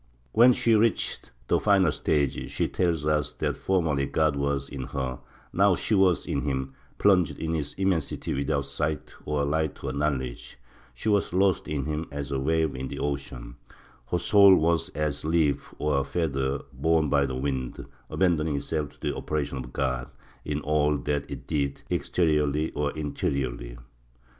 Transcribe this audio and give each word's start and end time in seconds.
When 0.31 0.51
she 0.51 0.73
reached 0.73 1.29
the 1.47 1.59
final 1.59 1.91
stage 1.91 2.49
she 2.49 2.67
tells 2.67 3.05
us 3.05 3.33
that 3.33 3.55
formerly 3.55 4.07
God 4.07 4.35
was 4.35 4.67
in 4.67 4.85
her, 4.85 5.19
now 5.53 5.75
she 5.75 5.93
was 5.93 6.25
in 6.25 6.41
him, 6.41 6.73
plunged 6.97 7.37
in 7.37 7.51
his 7.53 7.75
immensity 7.75 8.33
without 8.33 8.65
sight 8.65 9.13
or 9.25 9.45
light 9.45 9.83
or 9.83 9.93
knowledge; 9.93 10.57
she 10.95 11.07
was 11.07 11.33
lost 11.33 11.67
in 11.67 11.85
him 11.85 12.07
as 12.11 12.31
a 12.31 12.39
wave 12.39 12.73
in 12.75 12.87
the 12.87 12.97
ocean; 12.97 13.57
her 14.09 14.17
soul 14.17 14.55
was 14.55 14.89
as 14.95 15.23
a 15.23 15.27
leaf 15.27 15.71
or 15.77 15.99
a 15.99 16.03
feather 16.03 16.61
borne 16.73 17.07
by 17.07 17.27
the 17.27 17.35
wind, 17.35 17.87
abandoning 18.09 18.55
itself 18.55 18.89
to 18.89 18.99
the 19.01 19.15
operation 19.15 19.59
of 19.59 19.71
God 19.71 20.09
in 20.43 20.61
all 20.61 20.97
that 20.97 21.29
it 21.29 21.45
did, 21.45 21.83
exteriorly 21.91 22.71
or 22.71 22.91
interiorly. 22.93 23.77